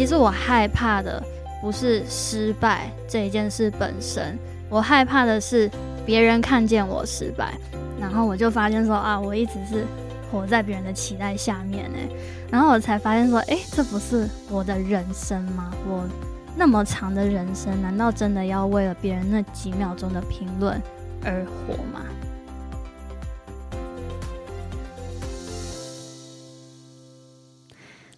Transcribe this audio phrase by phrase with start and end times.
[0.00, 1.22] 其实我害怕的
[1.60, 4.38] 不是失败这一件事本身，
[4.70, 5.70] 我害怕的是
[6.06, 7.52] 别人看见我失败，
[8.00, 9.84] 然后我就发现说啊，我一直是
[10.32, 12.08] 活在别人的期待下面哎，
[12.50, 15.70] 然后我才发现说，哎，这不是我的人生吗？
[15.86, 16.08] 我
[16.56, 20.80] 那么长的人生，难道真的要为了别人那几秒钟的评论
[21.22, 22.00] 而活吗？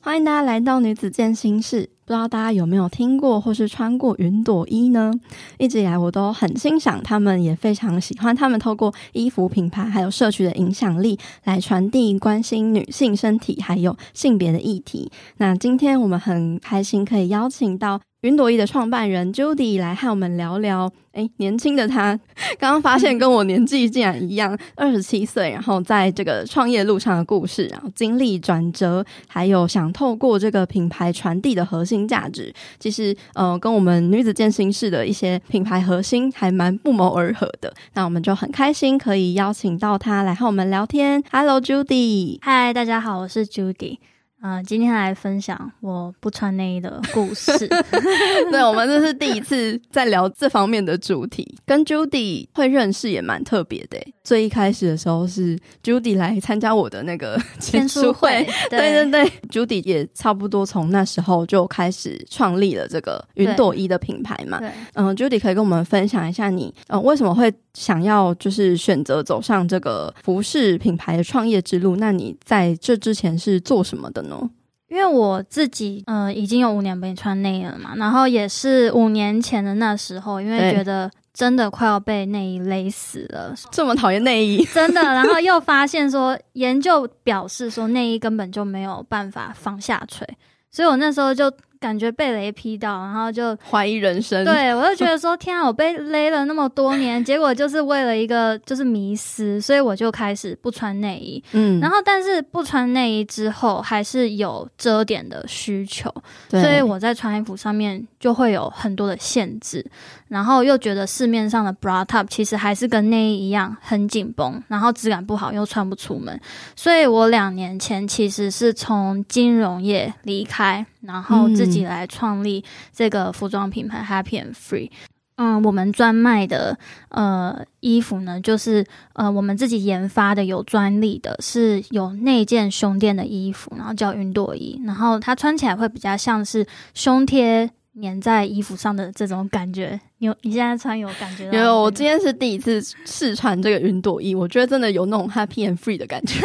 [0.04, 1.88] 欢迎大家来到女子健心室。
[2.04, 5.12] 不知道大家有没有听过或是穿过云朵衣呢？
[5.58, 15.08] 一直以来我都很欣赏他们，也非常喜欢他们透过衣服品牌还有社区的影响力来传递关心女性身体还有性别的议题。
[15.36, 18.00] 那今天我们很开心可以邀请到。
[18.22, 22.16] 云朵衣的创办人 Judy 来和我们聊聊，哎，年轻的他
[22.56, 37.74] 刚刚发现跟我年纪竟然一样，二十七岁，然后在这个创业路上的故事，然后经历转折，还有想透过这个品牌传递的核心价值，其实呃，跟我们女子健心室的一些品牌核心还蛮不谋而合的。
[37.94, 41.20] 那我们就很开心可以邀请到他来和我们聊天。
[41.32, 43.98] Hello Judy，嗨，大家好，我是 Judy。
[44.42, 47.56] 嗯、呃，今天来分享我不穿内衣的故事。
[48.50, 53.98] 对，我们这是第一次在聊这方面的主题，跟 Judy 会认识也蛮特别的。
[54.24, 64.60] 最一开始的时候是 Judy 来参加我的那个 签书会，对对对，Judy 也差不多从那时候就开始创立了这个云朵衣的品牌嘛。
[64.94, 71.96] 嗯，Judy 可以跟我们分享一下你嗯、呃、为什么会想要就是选择走上这个服饰品牌的创业之路？
[71.96, 74.50] 那你在这之前是做什么的呢？
[74.88, 90.28] 因为我自己呃已经有五年没穿内衣了嘛，然后也是五年前的那时候，因为觉得真的快要被内衣勒死了，这么讨厌内衣， 真的，然后又发现说研究表示说内衣根本就没有办法防下垂，
[90.70, 91.50] 所以我那时候就。
[91.82, 94.44] 感觉被雷劈到，然后就怀疑人生。
[94.44, 101.42] 对，我就觉得说，天啊，我被勒了那么多年，结果就是为了一个就是迷思，所以我就开始不穿内衣。
[101.50, 106.08] 嗯，然后但是不穿内衣之后，还是有遮点的需求，
[106.48, 109.84] 所以我在穿衣服上面就会有很多的限制。
[110.28, 116.40] 然后又觉得市面上的 bra top 其实还是跟内衣一样很紧绷，然后质感不好，又穿不出门。
[116.74, 124.90] 所以我两年前其实是从金融业离开，然后自己来创立这个服装品牌 Happy and Free。
[125.36, 137.70] 嗯，我们专卖的呃衣服呢，就是呃我们自己研发的有专利的，是有内件胸垫的衣服，然后叫云朵衣，然后它穿起来会比较像是胸贴。
[138.00, 141.58] 粘在衣服上的这种感觉，你有你现在穿有感觉到？
[141.58, 146.38] 有，我今天是第一次试穿这个云朵衣，我觉得真的有那种 happy and free 的感觉。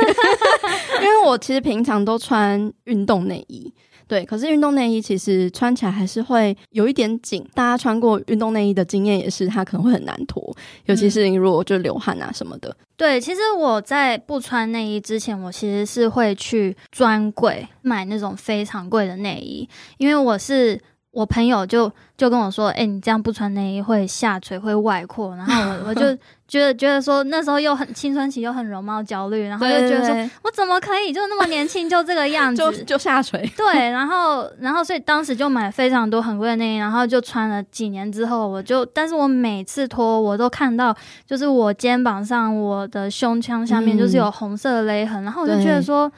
[1.01, 3.73] 因为我其实平常都穿运动内衣，
[4.07, 7.45] 对，可是运动内衣其实穿起来还是会有一点紧。
[7.53, 12.75] 大家穿过运动内衣的经验也是，它可能会很难脱，尤其是你如果就流汗啊什么的。
[12.95, 20.79] 对，其实我在不穿内衣之前，我其实是会去专柜买那种非常贵的内衣，因为我是。
[21.17, 26.15] 我朋友就就跟我说：“哎、欸，你这样不穿内衣会下垂，会外扩。”然后我我就
[26.47, 33.51] 觉得觉得说那时候又很青春期，又很容貌焦虑，然后就觉得说我怎么可以就那么年轻就这个样子，就就下垂。
[33.57, 40.95] 对，然后然后所以当时就买非常多很贵的内衣，然后就穿了几年之后，我就但是我每次脱我都看到，
[41.25, 46.11] 就是我肩膀上、我的胸腔下面就是有红色的勒痕，嗯、然后我就觉得说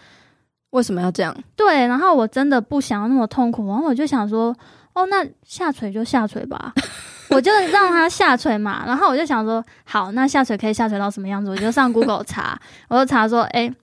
[0.71, 1.33] 为什么要这样？
[1.55, 4.53] 对，然后我真的不想要那么痛苦，然后我就想说。
[4.99, 6.73] 哦，那下垂就下垂吧，
[7.29, 8.83] 我就让它下垂嘛。
[8.85, 11.49] 然后我就想说，好，那下垂可以下垂到什么样子？
[11.49, 13.73] 我就上 Google 查，我就查说，哎，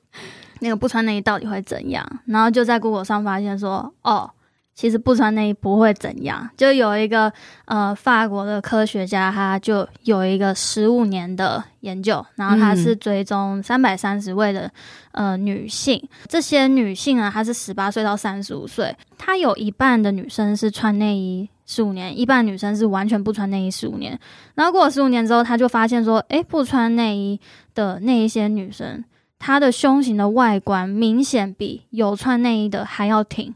[0.61, 2.07] 那个不穿内衣到底会怎样？
[2.27, 4.31] 然后就在 Google 上发现说，哦。
[4.77, 7.33] 其实不穿内衣不会怎样，就有一个
[7.65, 14.71] 呃法国的科学家，他就有一个十五年的研究，然后他是追踪三百三十位的
[15.13, 24.21] 呃女性，这些女性啊，她是十八岁到三十五岁，她有一半的女生是穿内衣十五年，一半女生是完全不穿内衣十五年，
[24.57, 27.41] 然后过了十五年之后，他就发现说，诶，不穿内衣
[27.75, 29.03] 的那一些女生，
[29.39, 33.55] 她的胸型的外观明显比有穿内衣的还要挺。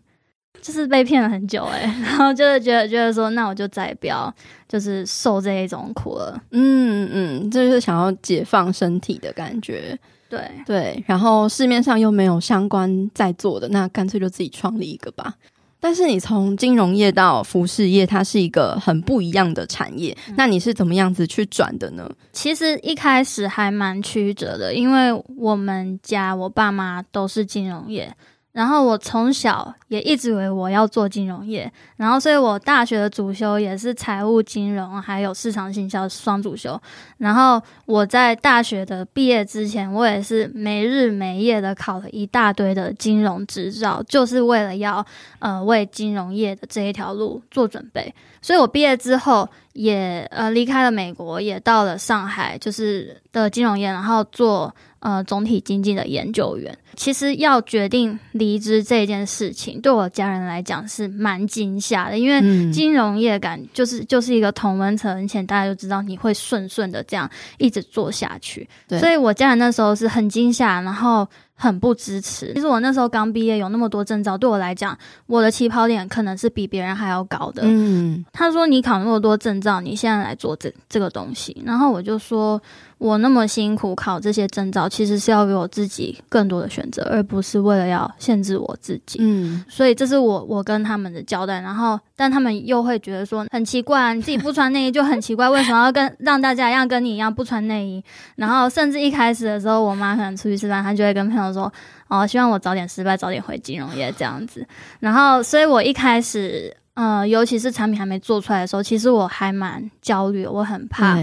[0.60, 4.32] 就是被骗了很久哎、欸，然后就是觉得觉得说，那我就再也不要
[4.68, 6.40] 就是受这一种苦了。
[6.50, 9.98] 嗯嗯，就是想要解放身体的感觉。
[10.28, 15.34] 对对，然后市面上又没有相关在做的，那干脆就自己创立一个吧。
[15.80, 20.16] 但是你从金融业到服饰业，它是一个很不一样的产业。
[20.28, 22.08] 嗯、那你是怎么样子去转的呢？
[22.32, 28.14] 其实一开始还蛮曲折的，因为我们家我爸妈都是金融业。
[28.52, 36.80] 然后我从小也一直以为我要做金融业，然后所以我大学的主修也是财务金融，还有市场营销双主修。
[37.18, 45.04] 然后我在大学的毕业之前，我也是没日没夜的考了一大堆的金融执照，就是为了要
[45.38, 48.12] 呃为金融业的这一条路做准备。
[48.42, 54.74] 所以我毕业之后也呃离开了美国，也到了上海，就是的金融业，然后做。
[55.02, 71.28] 呃，总体经济的研究员，其实要决定离职这件事情，对我家人来讲是蛮惊吓的，因为金融业感就是就是一个同温层，而且大家就知道你会顺顺的这样一直做下去，所以我家人那时候是很惊吓，然后。
[71.60, 72.54] 很不支持。
[72.54, 74.96] 其实我那时候刚毕业，有那么多证照，对我来讲，
[75.26, 77.62] 我的起跑点可能是比别人还要高的。
[77.66, 82.58] 嗯，他说你考那么多证照，你现在来做这这个东西，然后我就说，
[82.96, 89.18] 我那么辛苦考这些证照，其实是要给我自己更多的选择，而不是为了要限制我自己。
[89.20, 91.60] 嗯，所以这是我我跟他们的交代。
[91.60, 98.02] 然后，但他们又会觉得说很奇怪啊，你自己不穿内衣就很奇怪，为什么要跟让大家一样跟你一样不穿内衣？
[98.36, 101.49] 然后，甚至一开始的时候，我妈可能出去吃饭，她就会跟朋友。
[101.52, 101.72] 说
[102.08, 104.66] 哦，希望我早点失败，早点回金融业这样子。
[104.98, 111.18] 然后，所以我一开始，呃，尤其是产品还没做出来的时候，其实我还蛮焦虑，我很怕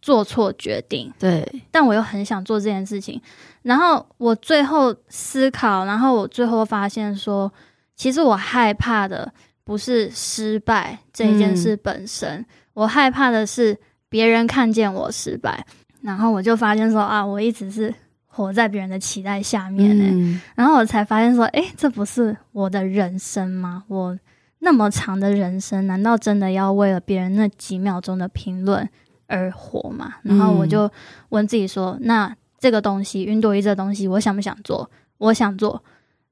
[0.00, 1.12] 做错决定。
[1.18, 3.20] 对，但我又很想做这件事情。
[3.62, 7.52] 然后我最后思考，然后我最后发现说，
[7.94, 9.32] 其实我害怕的
[9.62, 15.64] 不是失败这一件事本身，嗯、我害怕的是别人看见我失败。
[16.02, 17.94] 然后我就发现说啊，我一直是。
[18.34, 23.84] 活在别人的期待下面呢、欸，嗯、然后我才发现说，诶，这不是我的人生吗？
[23.88, 24.18] 我
[24.60, 28.88] 那么长的人生，难道真的要为了别人那几秒钟的评论
[29.26, 30.14] 而活吗？
[30.22, 30.90] 然后我就
[31.28, 34.90] 问自己说，那这个东西，云朵衣这个东西，我想不想做？
[35.18, 35.84] 我想做。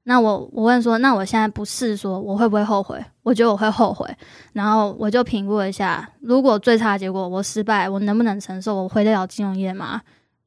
[0.05, 2.99] 那我我问说，那我现在不试说，我会不会后悔？
[3.21, 4.09] 我觉得我会后悔。
[4.53, 8.73] 然后我就评估了一下，如果最差的结果我失败，我能不能承受？
[8.81, 10.01] 我回得了金融业吗？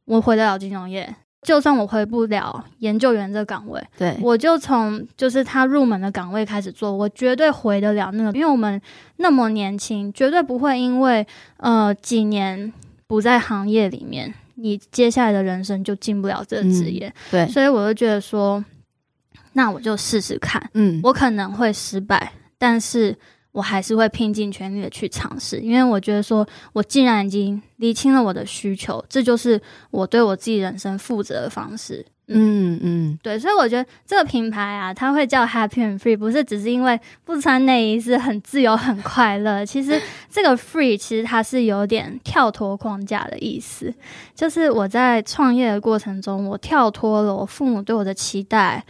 [0.06, 1.15] 我回得了金融业。
[1.44, 8.81] 就算我回不了研究员这个岗位，对，我就从就是他入门的岗位开始做，我绝对回得了那个，因为我们
[9.19, 11.25] 那么年轻，绝对不会因为
[11.58, 12.73] 呃几年
[13.06, 18.64] 不在行业里面，你接下来的人生就进不了这个职业，嗯，对，所以我就觉得说，
[19.52, 23.17] 那我就试试看，嗯，我可能会失败，但是。
[23.55, 29.61] 我还是会拼尽全力的去尝试，因为我觉得说，我既然已经理清了我的需求，这就是
[29.93, 32.05] 我对我自己人生负责的方式。
[32.27, 39.65] 嗯嗯，对，所以我觉得这个品牌啊，它会叫 Happy and Free，不是只是因为不穿内衣是很自由、很快乐。
[39.65, 43.95] 其实这个 Free 其实它是有点跳脱框架的意思，
[44.35, 48.85] 就是我在创业的过程中，我跳脱了我父母对我的期待。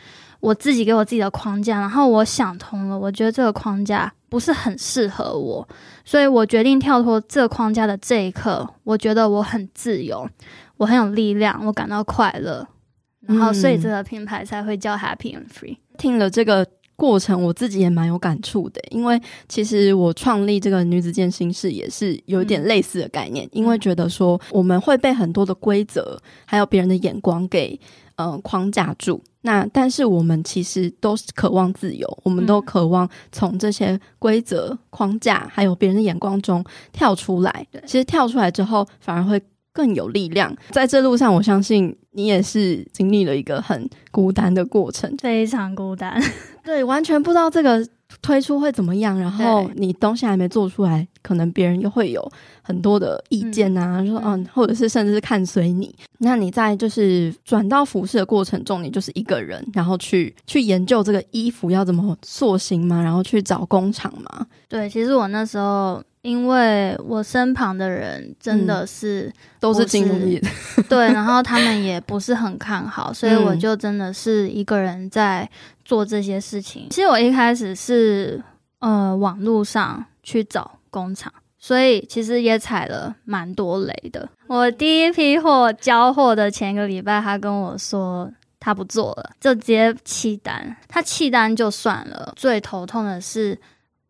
[0.45, 5.67] 我自己给我自己的框架，然后我想通了，我觉得这个框架不是很适合我，
[6.05, 10.29] 所以我决定跳脱这个框架的这一刻，我觉得我很自由，
[10.77, 12.69] 我很有力量，我感到快乐，
[13.23, 15.79] 然后所以这个品牌才会叫 Happy and Free。
[15.97, 19.19] 听了这个过程，我自己也蛮有感触的，因为
[19.49, 27.81] 其实我创立这个女子健身室也是有一点类似的概念，嗯、因为觉得说我们会被很多的规则还有别人的眼光给
[28.17, 29.23] 呃框架住。
[29.43, 37.67] 那但是我们其实都是渴望自由，我们都渴望从这些规则框架还有别人的眼光中跳出来。
[37.87, 39.41] 其实跳出来之后，反而会
[39.73, 40.57] 更有力量。
[40.71, 46.19] 在这路上，我相信你也是经历了一个很孤单的过程，非常孤单。
[46.65, 47.87] 对，完全不知道这个。
[48.23, 49.19] 推出会怎么样？
[49.19, 55.95] 然后你东西还没做出来，可能别人又会有很多的意见啊，嗯、说嗯，或者是甚至是看随你。
[56.19, 64.47] 那你在就是转到服饰的过程中，你就是一个人，然后去去研究这个衣服要怎么塑形嘛，然后去找工厂嘛。
[64.69, 66.03] 对，其实我那时候。
[66.25, 70.41] 因为我身旁的人真的是、嗯、都是金融业，
[70.89, 75.47] 对，然后他们也不是很看好， 所以我就真的是一个人在
[75.85, 76.87] 做这些事情。
[76.89, 78.43] 其实我一开始是
[78.79, 84.27] 呃网络上去找工厂，所以其实也踩了蛮多雷的。
[84.47, 90.75] 我第一批货交货的前一个礼拜，他跟我说他不做了，就直接弃单。
[90.89, 93.61] 他弃单就算了，最头痛的是。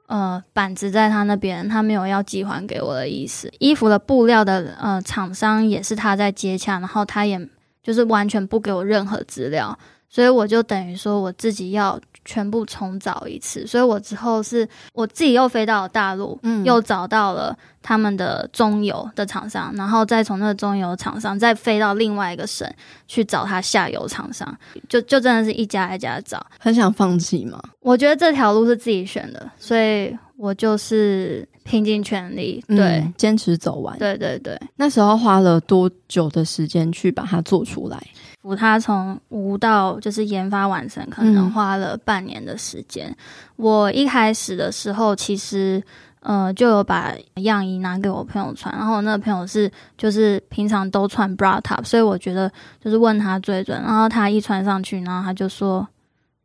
[0.07, 3.51] 呃，板子在他那边，他没有要寄还给我的意思。
[3.59, 7.49] 衣服的布料的呃厂商也是他在接洽，然后他也
[7.83, 9.79] 就是完全不给我任何资料，
[10.15, 22.73] 所以我就等于说我自己要全部重找一次，所以我之后是我自己又飞到了大陆，嗯，又找到了他们的中游的厂商，然后再从那个中游厂商再飞到另外一个省
[23.09, 24.57] 去找他下游厂商，
[24.89, 26.47] 就就真的是一家一家找。
[26.61, 27.61] 很想放弃吗？
[27.81, 33.99] 我觉得这条路是自己选的，所以我就是拼尽全力，对，坚持走完。
[33.99, 38.01] 对对对，那时候花了多久的时间去把它做出来？
[38.53, 43.09] 它从无到就是研发完成，可能花了半年的时间。
[43.09, 43.17] 嗯、
[43.55, 45.81] 我一开始的时候，其实
[46.19, 52.51] 呃就有把样衣拿给我朋友穿，然后我那个朋友是就是平常都穿 bra top，所以我觉得
[52.83, 53.81] 就是问他最准。
[53.81, 55.87] 然后他一穿上去，然后他就说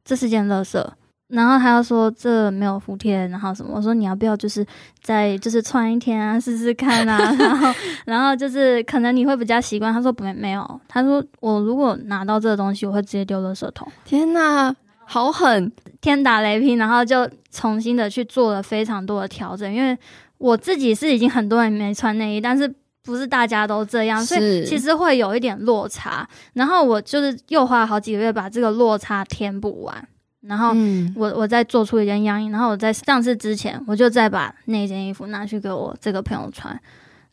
[0.05, 0.85] 这是件垃圾。
[1.29, 3.71] 然后他又说这没有服帖，然后什么？
[3.75, 4.65] 我说你要不要就是
[5.01, 7.31] 再就是穿一天啊，试试看啊。
[7.37, 7.73] 然后
[8.05, 9.93] 然后就是可能你会比较习惯。
[9.93, 13.87] 他说不没有，他说我如果拿到这个东西，我会直接丢垃圾桶。
[14.03, 15.71] 天哪，好狠，
[16.01, 16.73] 天打雷劈！
[16.73, 19.95] 然后就重新的去做了非常多的调整，因为
[20.39, 22.67] 我自己是已经很多人没穿内衣，但是
[23.03, 26.27] 不是大家都这样，所以其实会有一点落差。
[26.53, 30.07] 然后我就是又花了好几个月把这个落差填补完。
[30.41, 30.73] 然后
[31.15, 36.79] 我我再做出一件样衣，然后我在上次之前，我就再把那件衣服拿去给我这个朋友穿，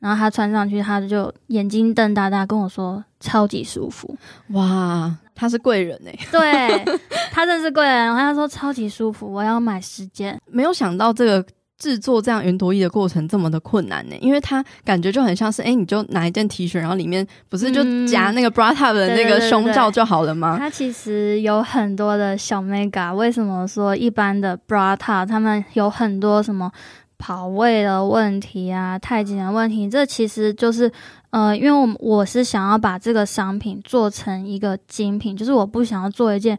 [0.01, 4.17] 然后他穿上去，他就眼睛瞪大大跟我说超级舒服，
[4.49, 6.99] 哇，他是贵人哎，对，
[7.31, 11.47] 他真是贵人，然后他说超级舒服，我要买十件，没有想到这个。
[11.79, 14.17] 制作这样云朵衣的过程这么的困难呢？
[14.21, 20.57] 因为它感觉就很像是，哎，你就拿一件 T 恤，然后里面不是就夹那个 bra top 的那个胸罩就好了吗？
[20.57, 23.15] 嗯、它其实有很多的小 mega。
[23.15, 26.73] 为什么说一般的 bra top 他们有很多什么
[27.19, 29.89] 跑位的问题啊、太紧的问题？
[29.91, 30.91] 这其实就是，
[31.31, 36.59] 呃，因为我我是想要把这个商品做成一个精品，就是我不想要做一件。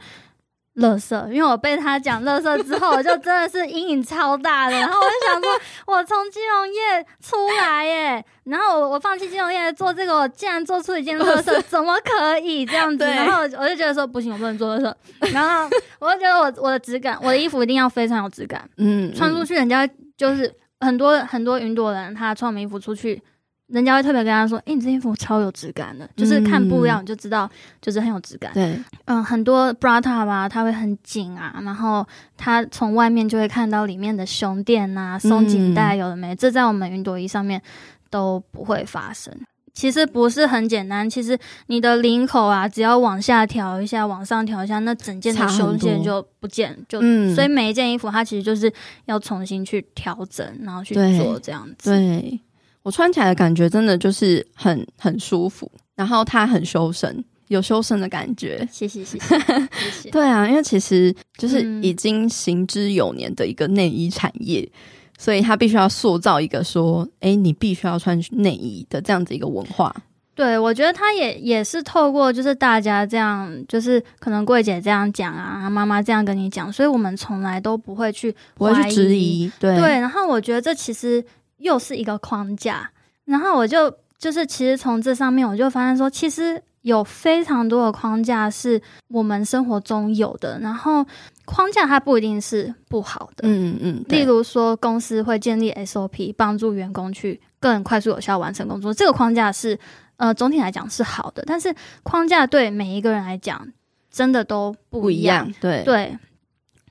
[0.78, 4.78] 垃圾，因为我被他讲垃圾之后，我就真的是阴影超大的。
[4.78, 5.52] 然后我就想说，
[5.88, 13.04] 我从金融业出来耶，然后我我放弃金融业做这个，我竟然做出一件垃圾，怎么可以这样子？
[13.06, 14.94] 然后我就觉得说不行，我不能做垃圾。
[15.34, 15.70] 然后
[16.00, 23.22] 我就觉得我我的质感，我的衣服一定要非常有质感，嗯，穿出去人家就是很多很多云朵人，他穿我们衣服出去。
[23.68, 27.50] 人家会特别跟他说：“哎、欸，你这衣服超有质感的，就是看布料你就知道，
[27.82, 32.08] 就是很有质感。”对，嗯，很多 bra top 吧，它会很紧啊，然后
[32.38, 36.34] 它从外面就会看到里面的胸垫啊、松紧带有的没？
[36.34, 37.62] 这在我们云朵衣上面
[38.10, 39.34] 都不会发生。
[39.74, 48.72] 其实不是很简单，其实你的领口啊，只要往下调一下，往上调一下，那整件的胸线就不见，就、嗯、所以每一件衣服它其实就是
[49.06, 51.92] 要重新去调整，然后去做这样子。
[51.92, 52.00] 对。
[52.00, 52.42] 对
[52.88, 58.66] 我穿起来的感觉真的就是很很舒服，然后它很修身，有修身的感觉。
[58.72, 59.38] 谢谢谢谢
[59.76, 60.10] 谢谢。
[60.10, 64.72] 对啊，因为其实就是已经行之有年的一个内衣产业，嗯、
[65.18, 69.94] 所以它必须要塑造一个说，哎，你必须要穿内衣的这样子一个文化。
[70.34, 79.52] 对，我觉得它也也是透过就是大家这样，就是可能柜姐这样讲啊，妈妈这样跟你讲，所以我们从来都不会去不会去质疑。
[79.60, 81.22] 对对，然后我觉得这其实。
[81.58, 82.90] 又是一个框架，
[83.26, 91.06] 然后我就就是其实从这上面我就发现说，其实有非常多的框架是我们生活中有的，然后
[91.46, 99.78] 框架它不一定是不好的，嗯嗯，例如说公司会建立 SOP 帮助员工去更快速有效完成工作，这个框架是
[100.18, 101.74] 呃总体来讲是好的，但是
[102.04, 103.68] 框架对每一个人来讲
[104.10, 105.84] 真的都不一样，不一样，对。
[105.84, 106.18] 对。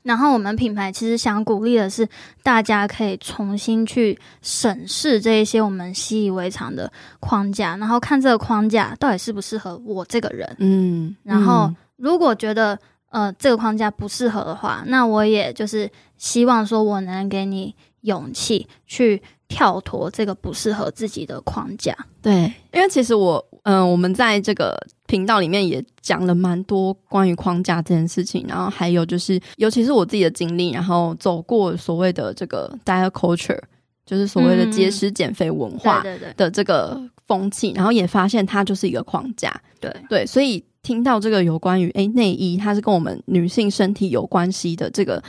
[0.07, 2.09] 然后我们品牌其实想鼓励的是，
[2.45, 10.49] 大家可以重新去审视这一些我们习以为常的框架，然后看这个框架到底适不适合我这个人。
[10.61, 12.79] 嗯，然后如果觉得
[13.11, 21.97] 呃这个框架不适合的话，那我也就是希望说我能给你勇气去跳脱这个不适合自己的框架。
[22.23, 24.77] 对，因为其实我嗯、呃，我们在这个。
[25.09, 33.61] 频道里面也讲了蛮多关于框架这件事情，然后还有就是，尤其是我自己的经历，然后走过所谓的这个 diet culture，
[34.05, 36.05] 就是所谓的节食减肥文化
[36.37, 39.55] 的这个风气，然后也发现它就是一个框架。
[39.79, 45.23] 对对，所以听到这个有关于诶内衣，它是跟我们女性身体有关系的这个。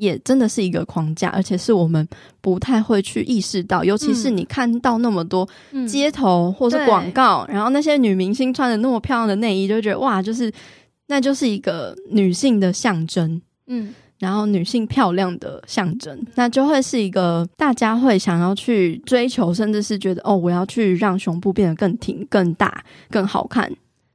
[0.00, 2.06] 也真的是一个框架，而且是我们
[2.40, 5.46] 不太会去意识到，尤其是你看到那么多
[5.86, 10.50] 街头或是广告，嗯、然后那些女明星穿的那么漂亮的内衣，就觉得哇，就是
[11.08, 23.70] 那就是一个女性的象征，嗯，然后女性漂亮的象征，那就会是一个大家会想要去追求，甚至是觉得哦，我要去让胸部变得更挺、更大、更好看，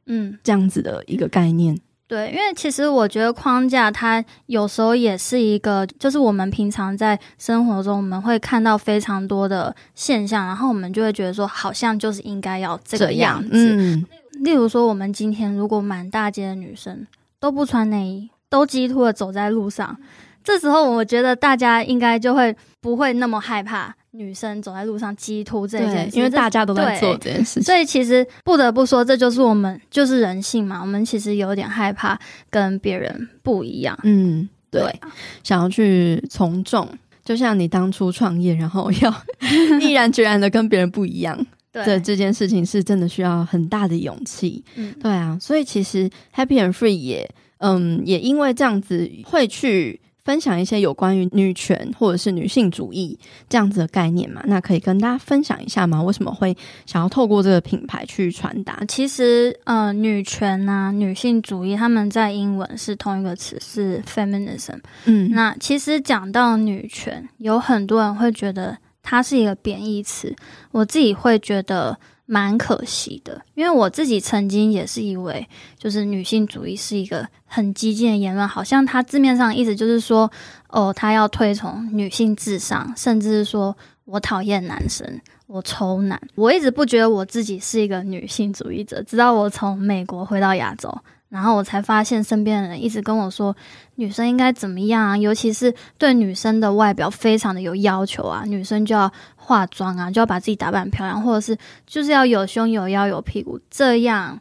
[0.07, 1.79] 嗯，这样子的一个概念。
[2.07, 13.49] 对，因为其实我觉得框架它有时候也是一个，就是我们平常在生活中我们会看到非常多的现象，然后我们就会觉得说，好像就是应该要这个样子。
[13.51, 14.05] 嗯，
[14.43, 17.07] 例如说，我们今天如果满大街的女生
[17.39, 19.97] 都不穿内衣，都激突的走在路上，
[20.43, 23.95] 这时候我觉得大家应该就会不会那么害怕。
[24.15, 30.81] 女生走在路上激突这件事，因为大家都在做这件事情，所以其实不得不说，这就是我们就是人性嘛。
[30.81, 32.19] 我们其实有点害怕
[32.49, 33.97] 跟别人不一样。
[34.03, 34.99] 嗯，对，对
[35.43, 36.89] 想要去从众，
[37.23, 39.13] 就像你当初创业，然后要
[39.81, 41.37] 毅然决然的跟别人不一样，
[41.71, 44.63] 对这件事情是真的需要很大的勇气。
[44.75, 49.99] 嗯，对啊，所以其实 Happy and Free 也嗯也因为这样子会去。
[50.25, 53.17] 分享一些有关于女权或者是女性主义
[53.47, 54.41] 这样子的概念嘛？
[54.47, 56.01] 那可以跟大家分享一下吗？
[56.01, 58.83] 为什么会想要透过这个品牌去传达？
[58.87, 64.79] 其实，呃，女权啊，女性主义，他们在英文是同一个词，是 feminism。
[65.05, 70.35] 嗯，那其实讲到女权，有很多人会觉得它是一个贬义词，
[70.71, 71.97] 我自己会觉得。
[72.27, 80.31] 蛮可惜的，因为我自己曾经也是以为，就是女性主义是一个很激进的言论，好像它字面上意思就是说，
[80.69, 86.19] 哦，他要推崇女性至上，甚至是说我讨厌男生，我仇男。
[86.33, 90.91] 我一直不觉得我自己是一个女性主义者，直到我从美国回到亚洲，
[91.29, 93.55] 然后我才发现身边的人一直跟我说，
[93.95, 99.11] 女生应该怎么样啊，尤其是对女生的外表非常的有要求啊，女生就要。
[99.45, 104.39] 化妆啊，就要把自己打扮漂亮，或者是就是要有胸有腰有屁股，这样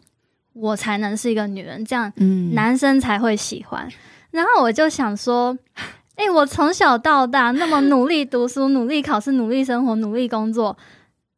[0.54, 2.10] 我才能是一个女人，这样
[2.54, 3.86] 男生才会喜欢。
[3.86, 3.92] 嗯、
[4.30, 5.54] 然后我就想说，
[6.16, 10.74] 哎、欸，我从小到大那么努力读书、努力考试、努力生活、努力工作，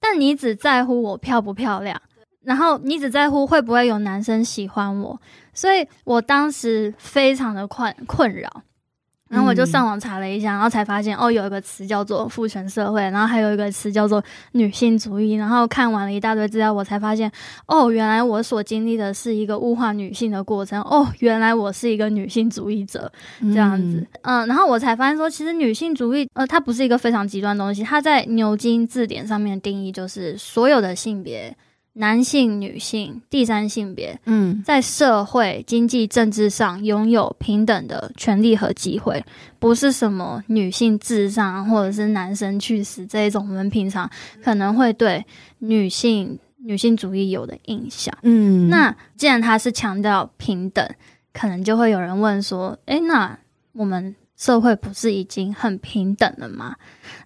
[0.01, 2.01] 但你只在乎我漂不漂亮，
[2.45, 5.21] 然后你只在乎会不会有男生喜欢我，
[5.53, 8.63] 所以我当时非常的困困扰。
[9.29, 15.35] 然后我就上网查了一下，然后才发现哦，有一个词叫做父权社会，然后还有一个词叫做女性主义。
[15.35, 17.31] 然后看完了一大堆资料，我才发现
[17.67, 20.81] 哦，原来我所经历的是一个物化女性的过程。
[20.83, 24.07] 哦，原来我是一个女性主义者这样子。
[24.23, 27.83] 嗯、呃，然后我才发现说，其实女性主义呃，它不是一个非常极端的东西。
[27.83, 31.53] 它在牛津字典上面定义就是所有的性别。
[31.99, 39.25] 男性、女性、第三性别，嗯，在社会、经济、政治上拥有平等的权利和机会，
[39.59, 44.11] 不是什么女性至上或者是男生去死这一种我们平常
[44.43, 45.25] 可能会对
[45.61, 48.15] 女性女性主义有的印象。
[48.23, 50.87] 嗯，那既然他是强调平等，
[51.33, 53.39] 可能就会有人问说：“诶，那
[53.73, 56.77] 我们？”社会不是已经很平等了吗？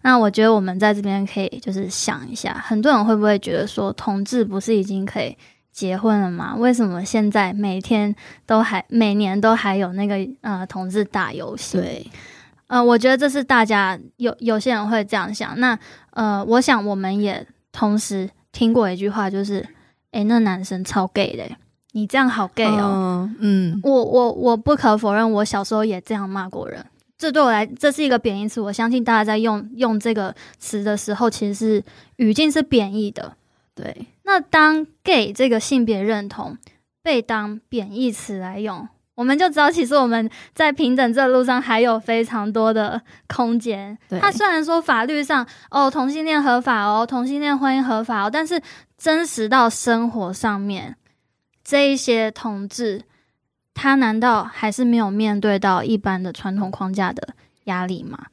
[0.02, 5.36] 那我觉得我们在这边可以就是想一下，很多人会不会觉得说，同志不是已经可以
[5.72, 6.54] 结婚了吗？
[6.56, 8.14] 为什么现在每天
[8.46, 11.78] 都还每年都还有那个呃同志大游戏？
[11.78, 12.06] 对，
[12.68, 15.58] 呃，我觉得这是大家有有些人会这样想。
[15.58, 15.76] 那
[16.10, 19.66] 呃，我想我们也同时听过一句话，就是
[20.12, 21.44] 诶，那男生超 gay 的，
[21.92, 23.28] 你这样好 gay 哦。
[23.38, 26.84] 嗯，嗯我我我不可否认，我小时候也这样骂过人。
[27.20, 28.62] 这对我来，这是一个贬义词。
[28.62, 31.84] 我相信大家在用用这个词的时候，其实是
[32.16, 33.36] 语境是贬义的。
[33.74, 36.56] 对，那当 “gay” 这个性别认同
[37.02, 43.98] 被当贬义词来用，我们就知道，其实我们在平等这路上还有非常多的空间。
[44.08, 48.58] 对，它虽然说法律上哦，同性恋合法哦，同性恋婚姻合法哦，但是
[48.96, 50.96] 真实到生活上面，
[51.62, 53.02] 这一些同志。
[53.74, 58.26] 他难道还是没有面对到一般的传统框架的压力吗？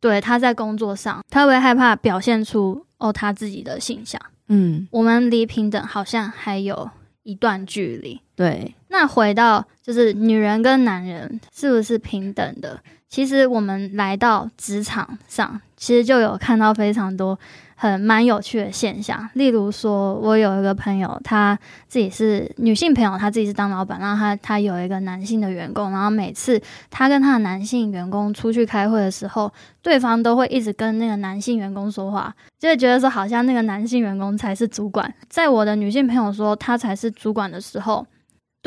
[0.00, 4.20] 对，他在工作上，他会害怕表现出哦他自己的形象。
[4.46, 6.88] 嗯，我们离平等好像还有
[7.24, 8.20] 一段距离。
[8.36, 12.80] 对，那回到就是女人跟男人是不是平等的？
[13.08, 17.38] 其实我们来到职场上，其实就有看到非常多。
[17.80, 26.60] 很蛮有趣的现象，例如说，我有一个朋友，她自己是女性朋友，她自己是当老板，然后她她有一个男性的员工，然后每次
[26.90, 38.04] 她跟她的男性员工出去开会的时候，对方都会一直跟那个男性员工说话，就会觉得说好像那个男性员工才是主管，在我的女性朋友说他才是主管的时候。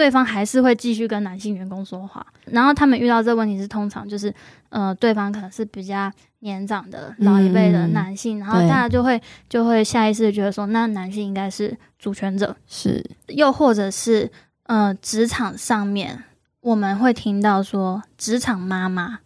[0.02, 4.34] 对方还是会继续跟男性员工说话，然后他们遇到这个问题是通常就是，
[4.70, 14.32] 呃，对方可能是比较年长的老一辈的男性，嗯、然后大家就会就会下意识觉得说，那男性应该是主权者，是，又或者是，
[14.64, 16.24] 呃，职场上面
[16.62, 19.20] 我们会听到说职场妈妈，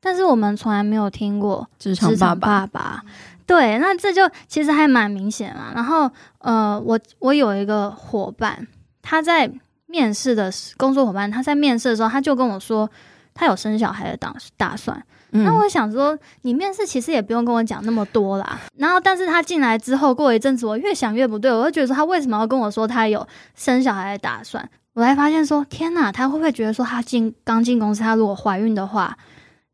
[0.00, 3.04] 但是我们从来没有听过职场爸爸，爸爸，
[3.44, 5.72] 对，那这就其实还蛮明显嘛。
[5.74, 6.08] 然后，
[6.38, 8.68] 呃，我我有一个伙伴，
[9.02, 9.50] 他在。
[9.92, 12.90] 面试的工作伙伴，他在面试的时候，他就跟我说，
[13.34, 15.00] 他有生小孩的打打算。
[15.34, 18.58] 那、嗯、我想说，你面试其实也不用跟我讲那么多啦。
[18.76, 24.66] 然后，但是他进来之后，过了一阵子，我越想越不对，我就觉得说，他为什么要跟我说他有生小孩的打算？
[24.94, 29.14] 我才发现说，天哪，他会不会觉得说，他进刚进公司，他如果怀孕的话，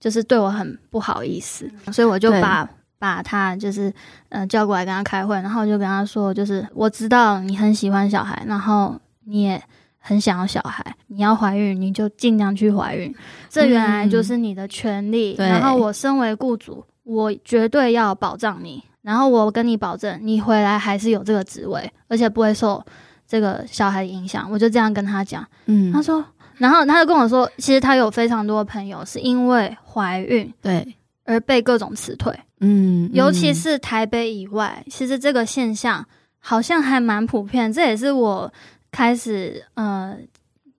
[0.00, 1.70] 就是对我很不好意思？
[1.92, 3.92] 所以我就把把他就是
[4.30, 9.62] 呃叫过来跟他开会，然后我就跟他说，就是我知道你很喜欢小孩，然后你也。
[9.98, 13.14] 很想要小孩，你要怀孕你就尽量去怀孕，
[13.48, 15.34] 这原来就是你的权利。
[15.38, 18.82] 嗯、然后我身为雇主，我绝对要保障你。
[19.02, 22.84] 然后我跟你保证，你回来还是有这个职位，而且不会受
[23.26, 24.48] 这个小孩的影响。
[24.50, 25.46] 我就这样跟他讲。
[25.66, 26.24] 嗯，他说，
[26.56, 32.34] 然后他就跟我说，其实他有非常多的朋友是因为怀孕对而被各种辞退。
[32.60, 36.04] 嗯，尤其是台北以外，其实这个现象
[36.38, 37.72] 好像还蛮普遍。
[37.72, 38.52] 这也是我。
[38.90, 40.16] 开始呃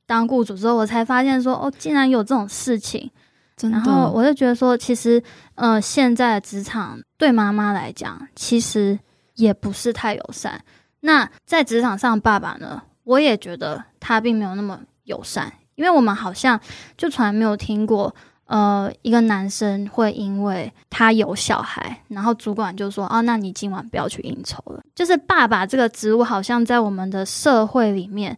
[0.05, 3.09] 当雇主之后，我才发现说哦，竟然有这种事情。
[3.55, 3.69] 真。
[3.71, 5.21] 然后我就觉得说，其实
[5.55, 8.97] 呃，现在的职场对妈妈来讲，其实
[9.35, 10.63] 也不是太友善。
[11.01, 16.59] 那在职场上，爸爸呢，我也觉得他并没有那么友善，因为我们好像
[16.97, 18.13] 就从来没有听过。
[18.49, 28.35] 呃，一个男生会因为他有小孩，然后主管就说：“哦，那你今晚不要去应酬了。”就是爸爸这个职务，好像在我们的社会里面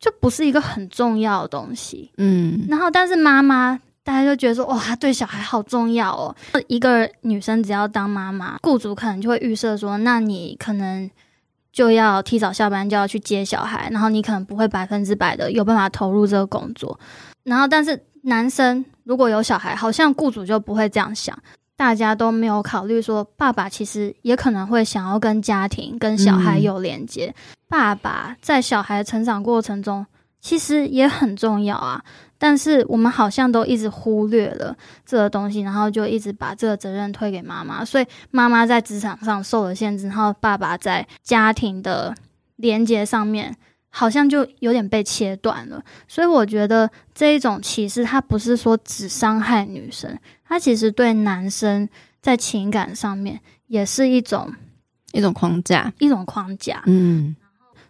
[0.00, 2.10] 就不是一个很重要的东西。
[2.16, 6.34] 嗯，然后但是妈妈，大家就觉得说：“哇，他对小孩好重要哦。”
[6.66, 11.08] 一个女生只要当妈妈，雇主可能就会预设说：“那你可能
[11.72, 16.98] 就要提早下班，就要去接小孩，然后你可能不会百分之百的有办法投入这个工作。”
[17.44, 18.84] 然后，但是男生。
[19.04, 21.36] 如果有小孩，好像雇主就不会这样想，
[21.76, 27.26] 大家都没有考虑说，爸爸其实也可能会想要跟家庭、跟小孩有连接。
[27.28, 27.34] 嗯。
[27.68, 30.04] 爸爸在小孩成长过程中，
[30.40, 32.02] 其实也很重要啊。
[32.38, 42.14] 但是我们好像都一直忽略了这个东西，然后就一直把这个责任推给妈妈，所以妈妈在职场上受了限制，然后爸爸在家庭的
[42.56, 43.56] 连接上面。
[43.98, 51.88] 好像就有点被切断了，所以我觉得这一种歧视，它不是说只伤害女生，它其实对男生
[52.20, 54.52] 在情感上面也是一种
[55.12, 56.82] 一种框架，一种框架。
[56.84, 57.34] 嗯，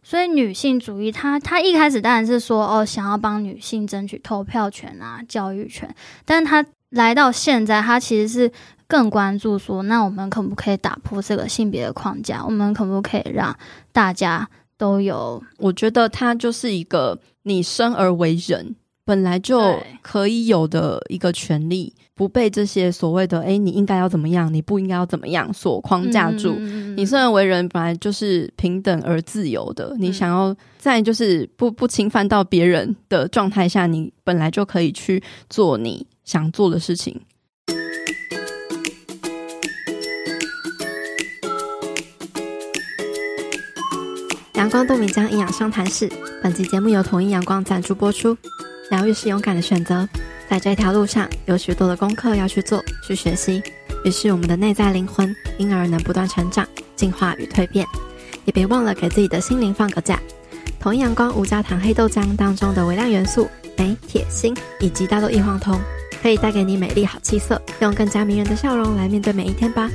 [0.00, 5.92] 所以女性主义，它它一开始当然是说哦，想要帮女性争取投票权啊、教育权，
[6.24, 8.52] 但是它来到现在，它其实是
[8.86, 12.44] 更关注说，那我们可不可以打破这个性别的框架？
[12.44, 13.58] 我们可不可以让
[13.90, 14.48] 大家？
[14.78, 26.56] 都有，我觉得它就是一个你生而为人本来就可以有的一个权利，不被这些所谓的“诶，你应该要怎么样，你不应该要怎么样”所框架住。
[26.58, 37.20] 嗯、你生而为人本来就是平等而自由的，嗯、你想要在就是不不侵犯到别人的状态下，你本来就可以去做你想做的事情。
[44.56, 46.10] 阳光豆米浆营养商谈室，
[46.42, 48.34] 本集节目由统一阳光赞助播出。
[48.90, 50.08] 疗愈是勇敢的选择，
[50.48, 53.62] 在这条路上有许多的功课要去做、去学习。
[54.02, 56.66] 于是，我们的内在灵魂因而能不断成长、
[56.96, 57.86] 进化与蜕变。
[58.46, 60.18] 也别忘了给自己的心灵放个假。
[60.80, 65.78] 统一阳光无加糖黑豆浆当中的微量元素镁、铁、锌以及大豆异黄酮，
[66.22, 69.90] 可以带给你美丽好气色，用更加迷人的笑容来面对每一天吧。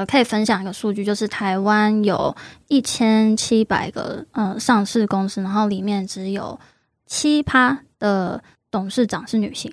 [0.00, 2.34] 呃，可以分享一个数据，就是台湾有
[2.68, 6.58] 一千七百个呃上市公司，然后里面只有
[7.06, 9.70] 七趴的董事长是女性。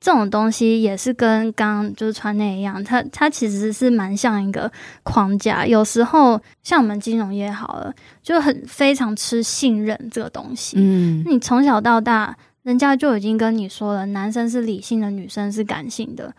[0.00, 4.68] 这种东西也是跟刚刚就是川内一样，它它其实是蛮像一个
[5.04, 5.64] 框架。
[5.64, 10.76] 有时候像我们金融业好了，就很非常吃信任这个东西。
[10.76, 16.34] 嗯，你从小到大，人家就已经跟你说了，男生是理性的，女生是感性的。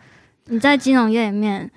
[0.48, 1.70] 你在金融业里面。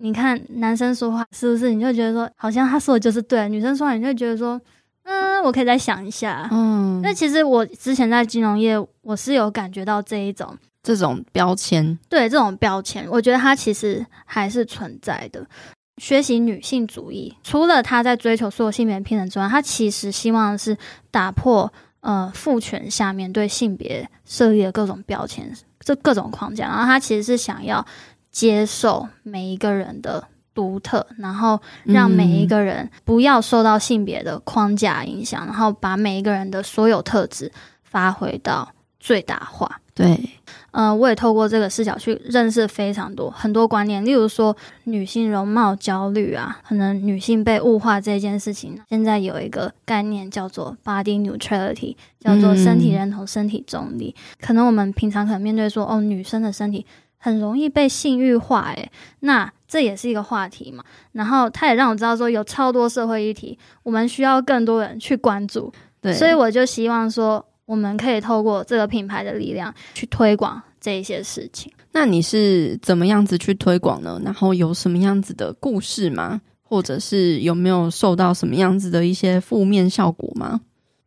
[0.00, 1.74] 你看男生说话是不是？
[1.74, 3.48] 你就觉得说，好像他说的就是对。
[3.50, 4.58] 女生说话，你就觉得说，
[5.04, 6.48] 嗯，我可以再想一下。
[6.50, 11.98] 嗯，那其实我之前在金融业，我是有感觉到这一种这种标签。
[12.08, 15.46] 对，这种标签，我觉得它其实还是存在的。
[15.98, 20.74] 学习女性主义，除了他在追求所有性别平等之外，他其实希望是
[21.10, 26.68] 打破呃父权下面对性别设立的各种标签，这各种框架。
[26.68, 27.84] 然后他其实是想要。
[28.30, 37.50] 接受每一个人的独特，然后让每一个人不要受到性别的框架影响，嗯、然后把每一个人的所有特质
[37.82, 39.80] 发挥到最大化。
[39.92, 40.14] 对，
[40.70, 54.14] 嗯、呃，我也透过这个视角去认识非常多很多观念，例如说女性容貌焦虑啊，可能女性被物化这件事情，现在有一个概念叫做 body neutrality，叫做身体认同、身体中立。
[54.16, 56.86] 嗯、可能我们平常可能面对说，哦，女生的身体
[57.20, 60.82] 很容易被性欲化，诶，那这也是一个话题嘛。
[61.12, 65.72] 然后他也让我知道说，有超多社会议题，我们需要更多人去关注。
[66.00, 67.46] 对，所以我就希望说。
[67.66, 71.70] 我们可以透过这个品牌的力量去推广这一些事情。
[71.92, 74.20] 那你是怎么样子去推广呢？
[74.24, 76.40] 然后有什么样子的故事吗？
[76.62, 80.62] 或者是有没有受到什么样子的一些负面效果吗？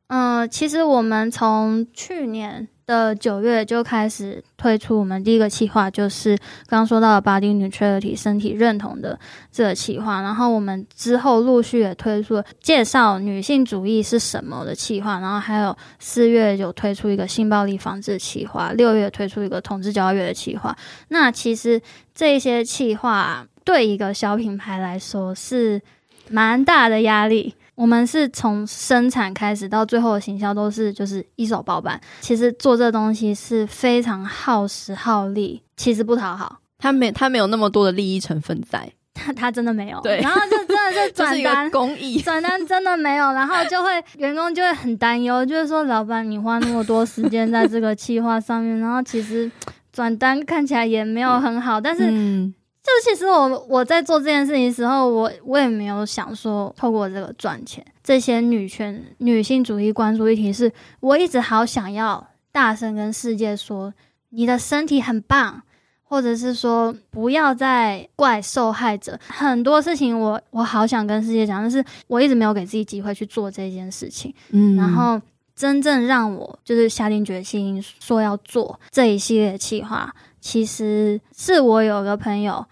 [0.08, 2.70] 嗯、呃，其实我们从去年。
[2.86, 6.36] 的九月就开始推出我们第一个企划，就是
[6.68, 9.18] 刚刚说到的 Body Neutrality 身体认同的
[9.52, 10.22] 这个企划。
[10.22, 20.76] 然后我们之后陆续也推出了介绍女性主义是什么的企划，然后还有四月有推出一个性暴力防治企划，六月推出一个同志教育的企划。
[21.08, 21.82] 那其实
[22.14, 25.82] 这些企划对一个小品牌来说是
[26.30, 27.56] 蛮大的压力。
[27.76, 32.00] 我们是从生产开始到最后的行销都是就是一手包办。
[32.22, 36.60] 其实做这东西是非常耗时耗力，其实不讨好。
[36.78, 40.00] 他没他没有那么多的利益成分在，他他真的没有。
[40.02, 49.50] 对，然后就真的 是转单公益，转单真的没有，然后就会员工就会很担忧，就是说老板你花那么多时间在这个企划上面，然后其实
[49.92, 52.08] 转单看起来也没有很好，但是。
[52.12, 57.84] 嗯就其实我我在做这件事情的时候，我我也没有想说透过这个赚钱。
[58.04, 60.70] 这些女权、女性主义关注议题是，
[61.00, 63.94] 我一直好想要大声跟世界说，
[64.32, 65.62] 你的身体很棒，
[66.04, 69.18] 或者是说不要再怪受害者。
[69.30, 74.36] 很多事情我我好想跟世界讲，但是我一直没有给自己机会去做这件事情。
[74.50, 75.22] 嗯，然后
[75.56, 80.14] 真正让我就是下定决心说要做这一系列的企划。
[80.44, 82.66] 其实是我有个朋友，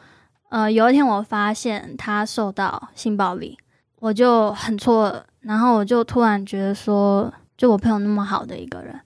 [0.50, 3.58] 呃，有一天我发现他受到性暴力，
[4.02, 9.00] 我就很错愕，然后我就突然觉得说，就我朋友那么好的一个人，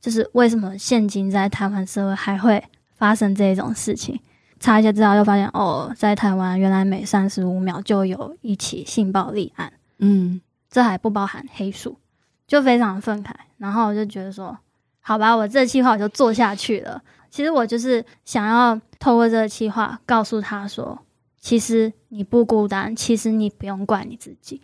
[0.00, 2.62] 就是为什么现今在台湾社会还会
[2.94, 4.20] 发生这种事情？
[4.60, 11.98] 查一下资料就发现，哦，在台湾原来每三十五秒就有一起性暴力案，嗯，这还不包含黑数，
[12.46, 13.32] 就非常愤慨。
[13.58, 14.56] 然后我就觉得说，
[15.00, 17.02] 好吧，我这计划我就做下去了。
[17.34, 20.96] 其实我就是想要透过这个企划告诉他说，
[21.40, 24.62] 其实你不孤单，其实你不用怪你自己，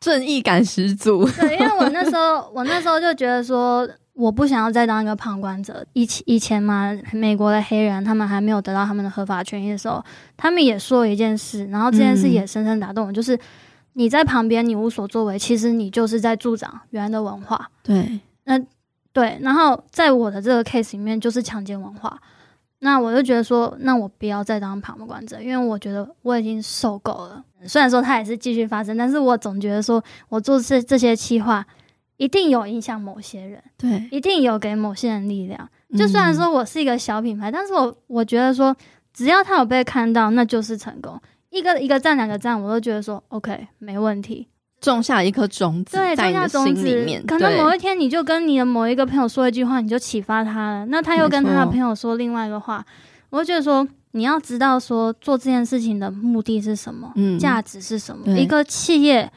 [0.00, 1.24] 正义感十足。
[1.36, 5.86] 对，因为我那时候，我那时候就觉得说，我不想要再当一个旁观者。
[5.92, 10.04] 以前以前嘛，美国的黑人他们还没有得到他们的合法权益的时候，
[10.36, 13.38] 他们也说了一件事，然后这件事也深深打动我，嗯、就是
[13.92, 17.70] 你在旁边你无所作为，其实你就是在助长原来的文化。
[17.84, 18.60] 对，那。
[19.12, 22.20] 对，然后在我的这个 case 里面就是强奸文化，
[22.78, 27.44] 那我就觉得说，那我不要再当旁观者，因为我觉得我已经受够了。
[27.66, 31.64] 虽然说它也是继续发生，但是我总觉得说我做这这些企划，
[32.16, 35.68] 一定有影响某些人，对，一定有给某些人力量。
[35.96, 38.74] 就虽然说我是一个小品牌，嗯、但是我我觉得说，
[39.12, 41.20] 只要他有被看到，那就是成功。
[41.50, 44.48] 一个一个赞，两个赞，我都觉得说 OK，没问题。
[44.90, 50.86] 种下一颗种子，对，种下种子，可能某一天你就跟你的某一个朋友说一句话，你就启发他了。
[50.86, 52.84] 那他又跟他的朋友说另外一个话，
[53.30, 58.36] 我就觉得说，你要知道说做这件事情的目的是什么，嗯，价值是什么。
[58.36, 59.32] 一个企业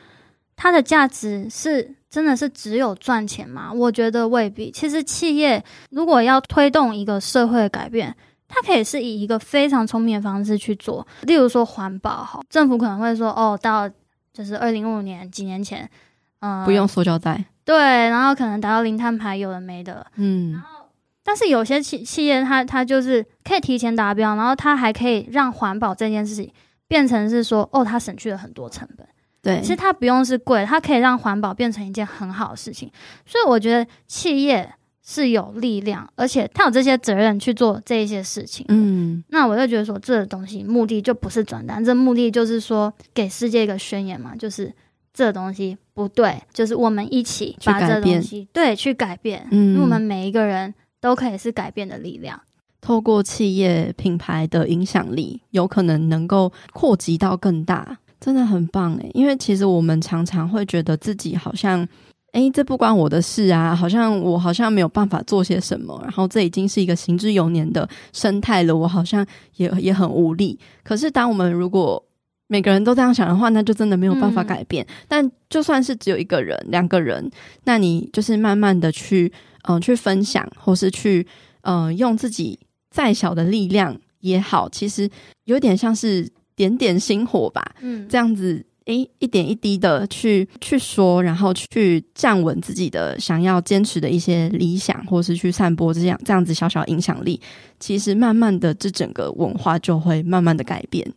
[0.55, 3.71] 它的价值是真的是只有赚钱吗？
[3.71, 4.71] 我觉得未必。
[4.71, 8.15] 其实企业如果要推动一个社会的改变，
[8.47, 13.87] 它可以是以一个非常聪明的方式去做，例如说环保，好，政府可能会说，哦，到。
[14.35, 15.89] 就是二零五五年几年前，
[16.41, 20.89] 嗯、呃，不用塑胶袋，对，然后可能达到零碳排，有的没的，嗯，然后
[21.23, 26.51] 但是有些企企业它它就是可以提前达标，然后它还可以让环保这件事情
[26.87, 29.07] 变成是说，哦，它省去了很多成本，
[29.41, 32.91] 对，其实它不用是贵，它可以让环保变成一件很好的事情，
[33.25, 34.69] 所以我觉得企业。
[35.07, 38.65] 是有力量，而且他有这些责任去做这一些事情。
[38.69, 44.73] 嗯，那我就觉得说，这个东西目的就不是转单，这目的就是说给世界一个宣言嘛，就是
[45.13, 49.47] 这东西不对，就是我们一起把这东西对去改变。
[49.51, 52.41] 嗯，因为我们每一个人都可以是改变的力量，
[52.81, 59.11] 透过企业品牌的影响力，有可能能够扩及到更大，真的很棒诶。
[59.13, 61.87] 因为其实我们常常会觉得自己好像。
[62.35, 63.73] 诶，这不关我的事啊！
[63.73, 70.59] 好像我好像没有办法做些什么，然后这已经是一个行之有年的生态了，我好像也也很无力。
[70.83, 72.03] 可是，当我们如果
[72.47, 74.83] 每个人都这样想的话，那就真的没有办法改变。
[74.89, 77.31] 嗯、但就算是只有一个人、两个人，
[77.63, 79.31] 那你就是慢慢的去，
[79.63, 81.25] 嗯、呃，去分享，或是去，
[81.61, 82.59] 呃，用自己
[82.91, 85.09] 再小的力量也好，其实
[85.45, 88.65] 有点像是点点星火吧，嗯，这样子。
[88.85, 97.41] 诶，一点一滴的去去说，然后去站稳自己的想要坚持的一些理想，或是去散播这样这样子小小影响力，
[97.79, 101.11] 其实慢慢的，这整个文化就会慢慢的改变。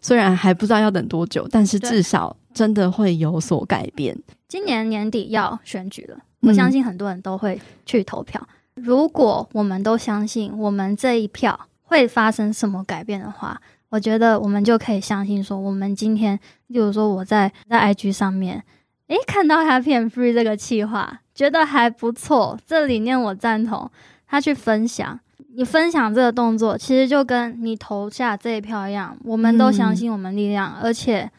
[0.00, 4.16] 虽然还不知道要等多久，但是至少真的会有所改变。
[4.46, 8.40] 今年年底要选举了，我相信很多人都会去投票。
[8.76, 13.60] 嗯，如果我们都相信我们这一票会发生什么改变的话。
[13.90, 18.64] 我觉得我们就可以相信说，我们今天，例如说我在在 IG 上面，
[19.08, 23.90] 诶，看到 Happy and Free 这个企划，觉得还不错，这理念我赞同。
[24.26, 25.20] 他去分享，
[25.54, 31.30] 你分享这个动作，其实就跟你投下这一票一样，我们都相信我们力量，嗯、而且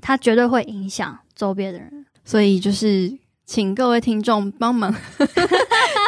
[0.00, 2.04] 它绝对会影响周边的人。
[2.24, 3.18] 所以就是。
[3.48, 4.94] 请各位听众帮忙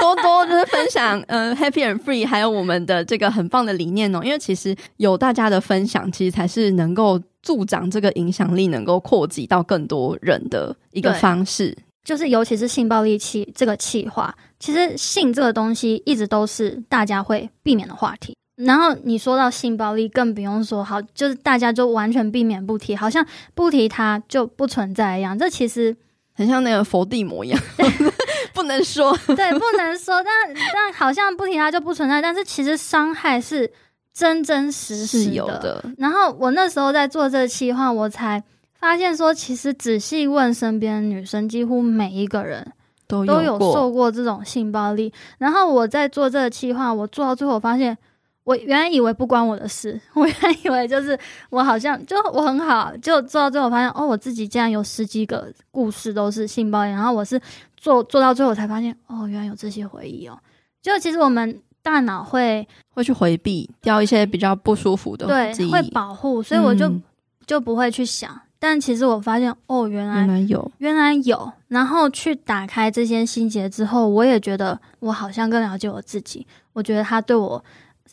[0.00, 4.20] 多多的分享，呃，Happy and Free，还有我们的这个很棒的理念哦。
[4.24, 11.76] 因为其实有大家的分享，其实才是能够助长这个影响力，能够扩及到更多人的一个方式。
[12.02, 18.34] 就是尤其是性暴力气这个气话，其实性这个东西一直都是大家会避免的话题。
[18.56, 25.38] 然后你说到性暴力，更不用说好，就是大家就完全避免不提，好像不提它就不存在一样。
[25.38, 25.96] 这其实。
[26.32, 27.60] 很像那个佛地魔一样，
[28.54, 33.70] 不能说， 对，不能说，但但好像不提它就不存在，但是其实伤害是
[34.12, 35.30] 真真实实的。
[35.32, 35.84] 有的。
[35.98, 38.42] 然后我那时候在做这个企划，我才
[38.78, 42.72] 发现说，其实仔细问身边女生，几乎每一个人
[43.06, 45.12] 都有都有受过这种性暴力。
[45.38, 47.96] 然后我在做这个企划，我做到最后，我发现。
[48.42, 51.16] 我原来以为不关我的事， 我原来以为就是
[51.50, 57.40] 我好像就我很好，就做到最后发现哦，我自己竟然有十几个故事都是性暴力，然后我是
[57.80, 60.38] 做做到最后才发现哦，原来有这些回忆哦。
[60.82, 67.02] 就其实我们大脑会会去回避掉一些比较不舒服的对，会保护，所以我就、嗯、
[67.46, 68.40] 就不会去想。
[68.58, 76.46] 但其实我发现哦，原来原来有，原来有，然后去打开这些心结之后，我也觉得我好像更了解我自己。
[76.74, 77.64] 我觉得他对我。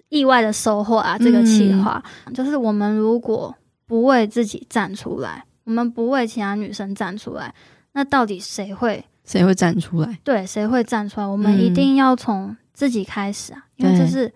[0.10, 1.17] 意外的收获啊！
[1.17, 3.53] 这个企划、嗯、就是我们如果
[3.86, 7.53] 不为自己站出来，我们不为其他女生站出来，
[7.91, 10.17] 那到底谁会谁会站出来？
[10.23, 11.27] 对，谁会站出来？
[11.27, 13.67] 我们一定要从自己开始啊！
[13.77, 14.33] 嗯、因为这是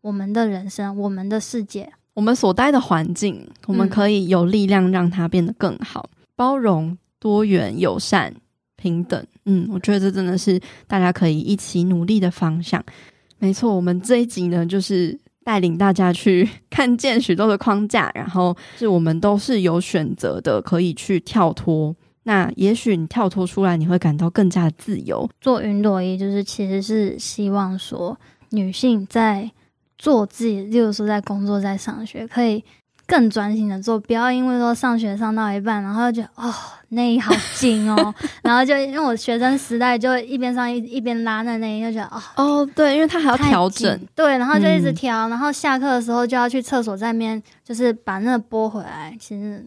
[0.00, 8.32] 我们的人生，我们的世界，我们所待的环境，我们可以有力量让它变得更好，嗯、包容、多元、友善、
[8.76, 9.26] 平等。
[9.44, 12.82] 嗯，我觉得这真的是大家可以一起努力的方向。
[13.38, 21.96] 没错，我们这一集呢，就是带领大家去 看见许多的框架，然后是我们都是有选择的，可以去跳脱。
[22.28, 25.26] 那也许你跳脱出来，你会感到更加的自由。
[25.40, 28.18] 做云朵衣，就是其实是希望说，
[28.50, 29.50] 女性在
[29.96, 32.62] 做自己，例如说在工作、在上学，可以。
[33.10, 36.54] 更专心的做，不要因为说上学上到一半，然后就觉得哦
[36.90, 38.14] 内衣好紧哦，
[38.44, 49.16] 然后就因为我学生时代就一边上一一边拉那内衣，就觉得哦哦对，因为他还要调整，对，然后就一直调，嗯、然后下课的时候就要去厕所在面，就是把那个拨回来。
[49.18, 49.64] 其实，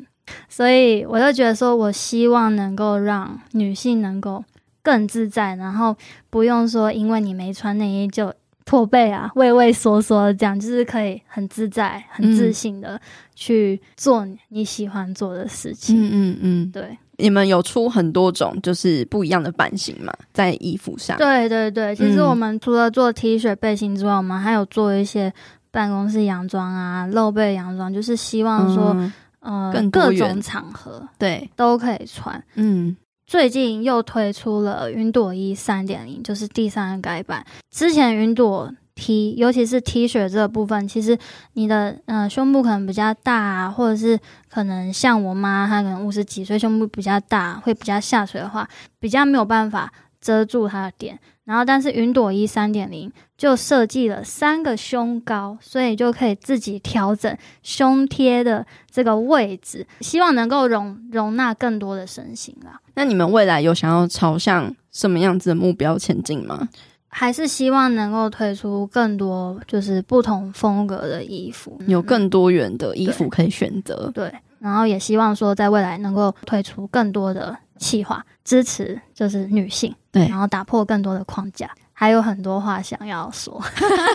[0.49, 4.43] 所以我就觉得说，我希望能够让女性能够
[4.83, 5.95] 更自在，然后
[6.29, 8.33] 不用说因为你没穿内衣就。
[8.63, 12.97] 驼背啊，畏畏缩缩的，这样就是可以很自在、很自信的
[13.35, 15.97] 去做你喜欢做的事情。
[15.97, 16.97] 嗯嗯嗯，对。
[17.17, 21.17] 你们有出很多种就是不一样的版型嘛，在衣服上。
[21.17, 25.33] 对对对，其实我们除了做 T 恤、背心之外，我们还有做一些
[25.71, 28.95] 办公室洋装啊、露背洋装，就是希望说，
[29.41, 32.43] 嗯、各种场合对都可以穿。
[32.55, 32.95] 嗯。
[33.27, 37.45] 最近又推出了云朵衣三点零，就是第三个改版。
[37.69, 41.17] 之前云朵 T，尤其是 T 恤这个部分，其实
[41.53, 48.67] 你的呃胸部可能比较大啊，或者是可能像我妈，她可能五十几岁，胸部比较大，会比较下垂的话，
[48.99, 49.89] 比较没有办法
[50.21, 51.19] 遮住它的点。
[51.43, 62.79] 然后，但是云朵衣三点零就设计了三个胸高，所以就可以自己调整胸贴的这个位置，希望能够容容纳更多的身形啦。
[62.93, 66.69] 那你们未来有想要朝向什么样子的目标前进吗？
[67.09, 74.09] 还是希望能够推出更多就是不同风格的衣服，有更多元的衣服可以选择。
[74.13, 77.57] 对，对，然后也希望说在未来能够推出更多的。
[77.81, 83.61] 企划支持就是女性，对，然后打破更多的框架，还有很多话想要说。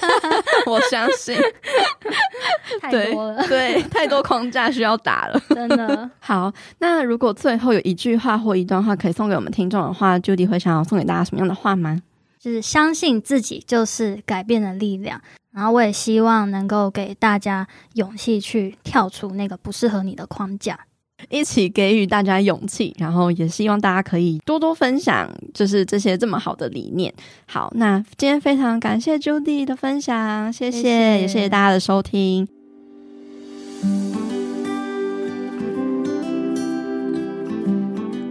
[0.67, 1.37] 我相信
[2.81, 6.11] 太多了，对，对，太多框架需要打了，真的。
[6.19, 12.01] 好，那如果最后有一句话或一段话可以送给我们听众的话，Judy 会想要送给大家什么样的话吗？
[12.39, 15.21] 就是相信自己就是改变的力量。
[15.53, 20.79] 然后我也希望能够给大家勇气去跳出那个不适合你的框架。
[21.31, 27.13] 一起给予大家勇气，然后也希望大家可以多多分享，就是这些这么好的理念。
[27.47, 32.47] 好，那今天非常感谢 Judy 的分享，谢谢，谢谢也谢谢大家的收听。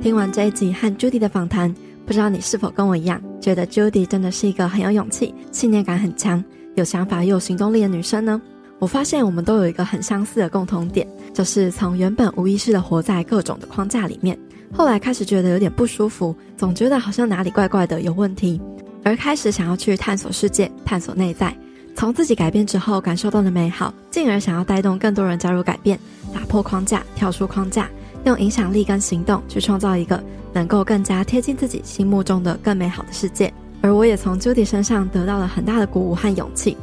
[0.01, 1.73] 听完这一集和 Judy 的访谈，
[2.05, 6.43] 不知道你是否跟我一样，觉得 Judy 真的是一个很有勇气、信念感很强、
[6.75, 8.39] 有想法又有行动力的女生呢？
[8.79, 14.37] 我发现我们都有一个很相似的共同点，就是从原本无意识的活在各种的框架里面，
[14.73, 18.59] 后来开始觉得有点不舒服，总觉得好像哪里怪怪的，有问题，
[19.03, 21.55] 而开始想要去探索世界，探索内在，
[21.95, 25.97] 从自己改变之后感受到的美好，进而想要带动更多人加入改变，
[26.33, 27.89] 打破框架，跳出框架，
[28.25, 30.21] 用影响力跟行动去创造一个
[30.51, 33.51] 能够更加贴近自己心目中的更美好的世界。
[33.81, 36.75] 而我也从 Judy 身上得到了很大的鼓舞和勇气。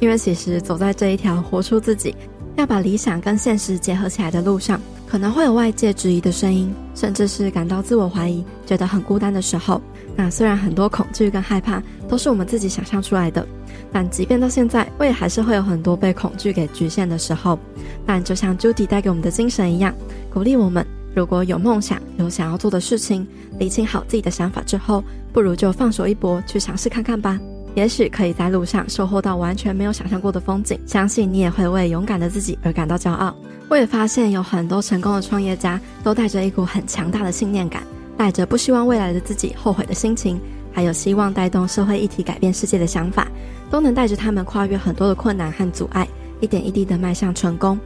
[0.00, 2.14] 因为其实走在这一条活出自己，
[2.56, 9.80] 要把理想跟现实结合起来的路上，可能会有外界质疑的声音，甚至是感到自我怀疑，觉得很孤单的时候。
[10.16, 13.46] 那虽然很多恐惧跟害怕都是我们自己想象出来的，
[13.92, 17.56] 但即便到现在，我也还是会有很多被恐惧给局限的时候。
[18.04, 19.94] 但就像 Judy 带给我们的精神一样，
[20.28, 20.84] 鼓励我们：
[21.14, 23.24] 如果有梦想、有想要做的事情，
[23.60, 27.38] 理清好自己的想法之后，不如就放手一搏，去尝试看看吧。
[27.78, 33.32] 也许可以在路上收获到完全没有想象过的风景，相信你也会为勇敢的自己而感到骄傲。
[33.68, 37.84] 我也发现有很多成功的创业家都带着一股很强大的信念感，
[38.16, 40.40] 带着不希望未来的自己后悔的心情，
[40.72, 43.28] 还有希望带动社会议题改变世界的想法，
[43.70, 46.08] 都能带着他们跨越很多的困难和阻碍，
[46.40, 47.78] 一点一滴的迈向成功。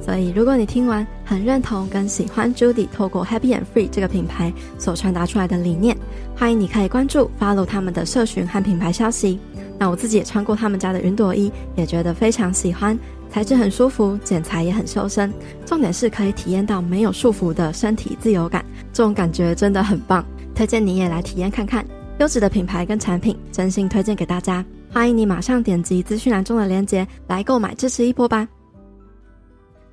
[0.00, 5.96] 所以，如果你听完很认同跟喜欢 Judy 透过 Happy and Free 这个品牌所传达出来的理念，
[6.36, 9.38] 欢迎你可以关注、follow 他们的社群和品牌消息。
[9.78, 12.98] 那我自己也穿过他们家的云朵衣，也觉得非常喜欢，
[13.30, 15.32] 材质很舒服，剪裁也很修身，
[15.64, 20.24] 重点是可以体验到没有束缚的身体自由感，这种感觉真的很棒，
[20.54, 21.84] 推荐你也来体验看看。
[22.20, 24.64] 优质的品牌跟产品，真心推荐给大家。
[24.92, 28.46] 欢迎你马上点击资讯栏中的链接来购买，支持一波吧。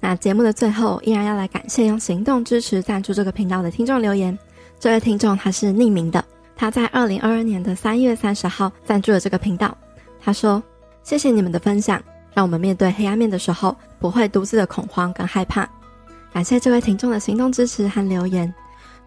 [0.04, 4.38] 那节目的最后，依然要来感谢用行动支持赞助这个频道的听众留言。
[4.80, 6.26] 这位听众他是匿名的，
[6.56, 9.78] 他在二零二二年的三月三十号赞助了这个频道。
[10.20, 10.62] 他说
[11.04, 12.02] ：“谢谢你们的分享，
[12.34, 15.70] 让我们面对黑暗面的时候不会独自的恐慌跟害怕。”
[16.34, 18.52] 感谢这位听众的行动支持和留言。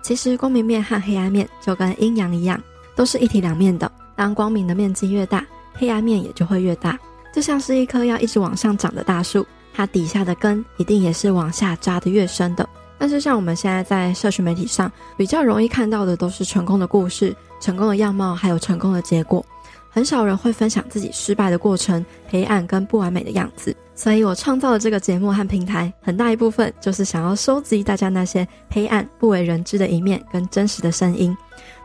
[0.00, 2.62] 其实光明面和黑暗面就跟阴阳一样，
[2.94, 3.90] 都是一体两面的。
[4.14, 6.96] 当光明的面积越大，黑暗面也就会越大。
[7.32, 9.44] 就像是一棵要一直往上长的大树。
[9.74, 12.66] 它底下的根一定也是往下扎得越深的。
[12.96, 19.44] 但是像我们现在在社群媒体上比较容易看到的，都是成功的故事、成功的样貌，还有成功的结果，
[19.90, 23.76] 很少人会分享自己失败的过程、黑暗跟不完美的样子。
[23.96, 31.36] 所以我创造了这个节目和平台，很大一部分就是想要收集大家那些黑暗、不为人知的一面跟真实的声音，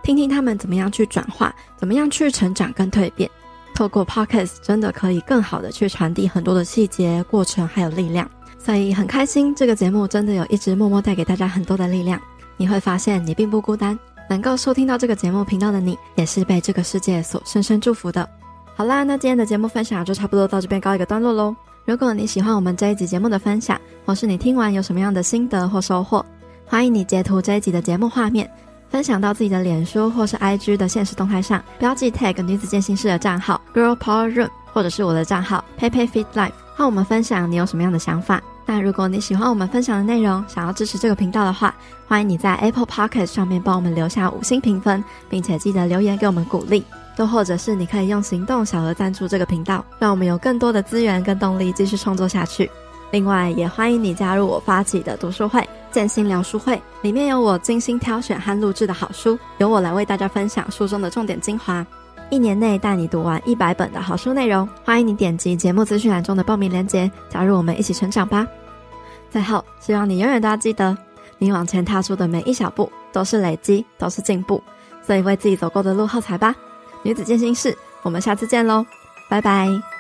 [0.03, 3.29] 听听他们怎么样去转化，怎么样去成长跟蜕变。
[3.80, 8.30] 透过 Podcast 真的可以更好的去传递很多的细节、过程还有力量，
[8.61, 12.19] 所以很开心这个节目真的有一直默默带给大家很多的力量。
[12.57, 13.97] 你会发现你并不孤单，
[14.30, 18.27] 能够收听到这个节目频道的你，也是被这个世界所深深祝福的。
[18.75, 21.55] 好啦，那今天的节目分享就差不多到这边告一个段落喽。
[21.86, 26.25] 如果你喜欢我们这一集节目的分享，或是你听完有什么样的心得或收获，
[26.65, 28.51] 欢迎你截图这一集的节目画面。
[28.89, 38.41] 分享到自己的脸书或是 IG 的现实动态上，标记 tag 女子健心室的账号 Girl Power Room，或者是我的账号 PeiPei Fit Life，和我们分享你有什么样的想法。
[38.65, 41.73] 那如果你喜欢我们分享的内容，想要支持这个频道的话，
[42.07, 46.83] 欢迎你在 Apple Pocket 上面帮我们留下五星评分，并且记得留言给我们鼓励。
[47.17, 52.69] 又或者是你可以用行动小额赞助这个频道，让我们有更多的资源跟动力继续创作下去。
[53.11, 61.85] 另外，也欢迎你加入我发起的读书会“健心聊书会”，里面有我精心挑选和录制的好书，由我来为大家分享书中的重点精华，
[62.29, 64.67] 一年内带你读完一百本的好书内容。
[64.83, 68.47] 欢迎你点击节目资讯栏中的报名链接，加入我们一起成长吧。
[69.29, 70.97] 最后，希望你永远都要记得，
[71.37, 74.61] 你往前踏出的每一小步都是累积，都是进步，
[75.01, 76.55] 所以为自己走过的路喝彩吧。
[77.03, 78.85] 女子健心室，我们下次见喽，
[79.29, 79.98] 拜拜。